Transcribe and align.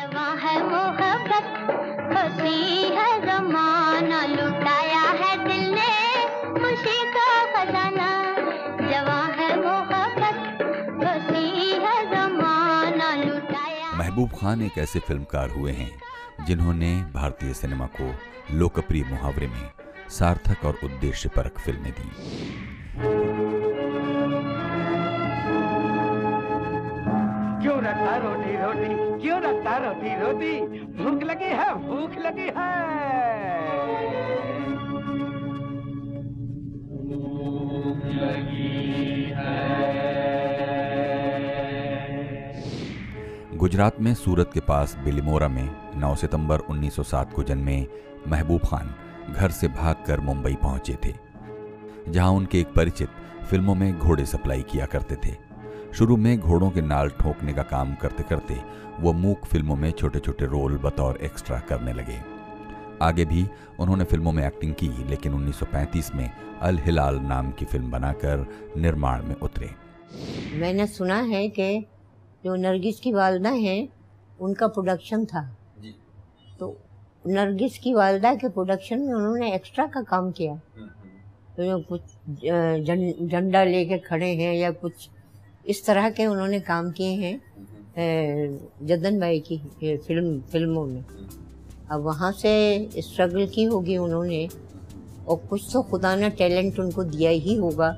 है 0.00 0.62
मोहब्बत 0.62 1.48
हसी 2.16 2.82
है 2.94 3.20
जमाना, 3.20 4.26
लुटाया 4.26 5.00
है 5.00 5.32
दिल 5.44 5.70
ने 5.70 5.90
खुशी 6.54 6.98
का 7.10 7.26
खजाना। 7.54 8.08
जवां 8.80 9.32
है 9.32 9.48
मोहब्बत 9.60 10.62
हसी 11.04 11.68
है 11.82 11.96
जमाना, 12.10 13.14
लुटाया। 13.14 13.92
महबूब 13.92 14.30
खान 14.30 14.62
एक 14.62 14.78
ऐसे 14.78 14.98
फिल्मकार 14.98 15.50
हुए 15.50 15.72
हैं, 15.72 15.90
जिन्होंने 16.46 16.94
भारतीय 17.14 17.54
सिनेमा 17.54 17.86
को 18.00 18.14
लोकप्रिय 18.52 19.04
मुहावरे 19.04 19.46
में 19.46 19.70
सार्थक 20.08 20.64
और 20.64 20.78
उद्देश्य 20.84 21.28
परक 21.28 21.58
फ़िल्में 21.58 21.92
दी। 21.92 23.29
क्यों 28.10 28.20
रखा 28.22 28.26
रोटी 28.26 28.56
रोटी। 28.56 29.20
क्यों 29.20 29.40
रखा 29.42 29.76
रोटी 29.76 30.14
रोटी? 30.20 30.60
भूख 30.94 31.22
लगी 31.22 31.44
है, 31.44 31.74
भूख 31.88 32.16
लगी 32.18 32.46
है। 32.56 32.78
गुजरात 43.56 44.00
में 44.00 44.14
सूरत 44.14 44.50
के 44.54 44.60
पास 44.60 44.96
बिलिमोरा 45.04 45.48
में 45.48 45.68
9 45.96 46.14
सितंबर 46.14 46.58
1907 46.60 47.32
को 47.32 47.42
जन्मे 47.42 47.86
महबूब 48.28 48.60
खान 48.60 48.94
घर 49.32 49.50
से 49.50 49.68
भागकर 49.68 50.20
मुंबई 50.20 50.54
पहुँचे 50.54 50.96
थे, 51.04 51.12
जहाँ 52.08 52.30
उनके 52.30 52.60
एक 52.60 52.66
परिचित 52.66 53.08
फ़िल्मों 53.50 53.74
में 53.74 53.98
घोड़े 53.98 54.26
सप्लाई 54.26 54.62
किया 54.62 54.86
करते 54.86 55.16
थे। 55.16 55.49
शुरू 55.92 56.16
में 56.16 56.38
घोड़ों 56.38 56.70
के 56.70 56.80
नाल 56.82 57.08
ठोकने 57.20 57.52
का 57.52 57.62
काम 57.62 57.94
करते 57.94 58.22
करते 58.22 58.56
वो 59.00 59.12
मूक 59.12 59.44
फ़िल्मों 59.44 59.76
में 59.76 59.90
छोटे 59.90 60.18
छोटे 60.18 60.46
रोल 60.46 60.76
बतौर 60.78 61.16
एक्स्ट्रा 61.22 61.58
करने 61.68 61.92
लगे। 61.92 62.18
आगे 63.02 63.24
भी 63.24 63.44
उन्होंने 63.80 64.04
फ़िल्मों 64.04 64.32
में 64.32 64.44
एक्टिंग 64.46 64.74
की 64.74 64.88
लेकिन 65.08 65.32
1935 65.34 66.14
में 66.14 66.30
अल 66.60 66.78
हिलाल 66.78 67.18
नाम 67.22 67.50
की 67.52 67.64
फ़िल्म 67.64 67.90
बनाकर 67.90 68.46
निर्माण 68.76 69.24
में 69.26 69.34
उतरे। 69.36 69.70
मैंने 70.60 70.86
सुना 70.88 71.20
है 71.24 71.48
कि 71.50 71.86
जो 72.44 72.54
नरगिस 72.56 73.00
की 73.00 73.12
वालदा 73.12 73.50
हैं 73.50 73.88
उनका 74.40 74.66
प्रोडक्शन 74.68 75.24
था। 75.24 75.42
तो 76.60 76.76
नरगिस 77.26 77.78
की 77.78 77.94
वालदा 77.94 78.34
के 78.34 78.48
प्रोडक्शन 78.48 79.00
में 79.00 79.14
उन्होंने 79.14 79.54
एक्स्ट्रा 79.54 79.86
का 79.86 80.02
काम 80.02 80.30
किया। 80.32 80.54
तो 81.56 81.64
जो 81.64 81.78
कुछ 81.88 82.02
झंडा 83.26 83.64
लेके 83.64 83.98
खड़े 84.00 84.34
हैं 84.34 84.54
या 84.54 84.70
कुछ 84.72 85.08
इस 85.70 85.84
तरह 85.86 86.08
के 86.10 86.26
उन्होंने 86.26 86.60
काम 86.62 86.90
किए 86.90 87.14
हैं 87.16 87.36
जदन 88.86 89.18
भाई 89.20 89.40
की 89.42 89.58
फ़िल्म, 89.78 90.40
फ़िल्मों 90.42 90.86
में। 90.86 91.04
अब 91.90 92.00
वहाँ 92.02 92.30
से 92.32 92.52
स्ट्रगल 92.98 93.46
की 93.46 93.64
होगी 93.64 93.96
उन्होंने, 93.98 94.48
और 95.28 95.36
कुछ 95.50 95.68
तो 95.72 95.82
खुदा 95.82 96.14
ने 96.16 96.30
टैलेंट 96.32 96.78
उनको 96.80 97.04
दिया 97.06 97.30
ही 97.30 97.56
होगा 97.56 97.90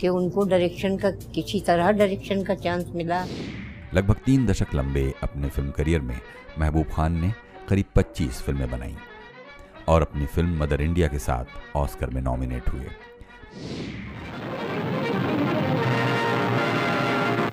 कि 0.00 0.08
उनको 0.08 0.44
डायरेक्शन 0.44 0.96
का, 0.96 1.10
किसी 1.10 1.60
तरह 1.60 1.90
डायरेक्शन 1.92 2.42
का 2.42 2.54
चांस 2.56 2.84
मिला। 2.94 3.24
लगभग 3.94 4.16
तीन 4.26 4.46
दशक 4.46 4.74
लंबे 4.74 5.12
अपने 5.22 5.48
फ़िल्म 5.48 5.70
करियर 5.70 6.00
में 6.00 6.18
महबूब 6.58 6.86
खान 6.92 7.20
ने 7.20 7.32
करीब 7.68 7.86
25 7.96 8.42
फ़िल्में 8.42 8.70
बनाई, 8.70 8.94
और 9.88 10.02
अपनी 10.02 10.26
फ़िल्म 10.26 10.62
मदर 10.62 10.82
इंडिया 10.82 11.08
के 11.08 11.18
साथ 11.18 11.76
ऑस्कर 11.76 12.10
में 12.10 12.22
नॉमिनेट 12.22 12.68
हुए। 12.68 12.86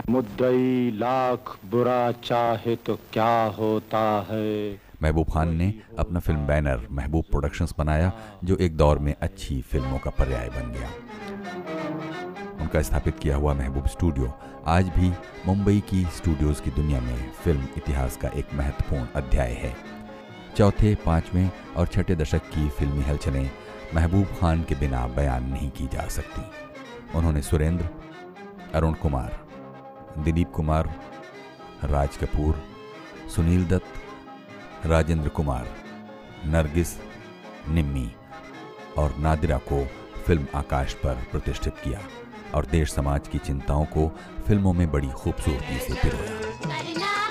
मुद्दई 0.10 0.92
लाख 0.96 1.58
बुरा 1.66 2.12
चाहे 2.12 2.76
तो 2.76 2.96
क्या 3.14 3.44
होता 3.44 4.28
है? 4.30 4.80
महबूब 5.04 5.30
खान 5.34 5.56
ने 5.56 5.74
अपना 6.00 6.20
फ़िल्म 6.20 6.48
बैनर 6.48 6.88
महबूब 6.92 7.24
प्रोडक्शंस 7.24 7.74
बनाया, 7.78 8.12
जो 8.44 8.56
एक 8.56 8.78
दौर 8.78 9.00
में 9.00 9.16
अच्छी 9.22 9.62
फ़िल्मों 9.62 10.00
का 10.00 10.10
पर्याय 10.10 10.50
बन 10.50 10.72
गया। 10.72 10.90
उनका 12.62 12.82
स्थापित 12.82 13.20
किया 13.20 13.36
हुआ 13.36 13.54
महबूब 13.54 13.88
स्टूडियो 13.88 14.34
आज 14.66 14.90
भी 14.90 15.12
मुंबई 15.46 15.80
की 15.80 16.04
स्टूडियोज 16.06 16.60
की 16.60 16.72
दुनिया 16.72 17.02
में 17.02 17.32
फ़िल्म 17.44 17.68
इतिहास 17.78 18.18
का 18.18 18.30
एक 18.30 18.54
महत्वपूर्ण 18.54 19.08
अध्याय 19.16 19.52
है। 19.52 19.76
चौथे, 20.58 20.96
पाँचवें 20.96 21.50
और 21.78 21.88
छठे 21.88 22.16
दशक 22.16 22.42
की 22.46 22.70
फिल्मी 22.70 23.02
हलचलें 23.02 23.50
महबूब 23.96 24.26
खान 24.40 24.64
के 24.64 24.76
बिना 24.76 25.08
बयान 25.08 25.44
नहीं 25.44 25.70
की 25.70 25.88
जा 25.88 26.08
सकती। 26.08 26.42
उन्होंने 27.18 27.42
सुरेंद्र, 27.42 27.90
अरुण 28.74 28.94
कुमार 28.94 29.47
दिलीप 30.24 30.52
कुमार, 30.52 30.88
राज 31.84 32.18
कपूर, 32.18 32.62
सुनील 33.36 33.66
दत्त, 33.68 34.86
राजेंद्र 34.86 35.30
कुमार, 35.30 35.68
नरगिस, 36.46 36.98
निम्मी 37.70 38.12
और 38.98 39.16
नादिरा 39.20 39.58
को 39.58 39.84
फ़िल्म 40.26 40.48
आकाश 40.56 40.94
पर 40.94 41.14
प्रतिष्ठित 41.32 41.74
किया 41.84 42.00
और 42.56 42.66
देश 42.66 42.92
समाज 42.92 43.28
की 43.28 43.38
चिंताओं 43.38 43.86
को 43.86 44.08
फ़िल्मों 44.48 44.74
में 44.74 44.92
बड़ी 44.92 45.08
खूबसूरती 45.08 45.80
से 45.80 45.94
पिरोया। 45.94 47.27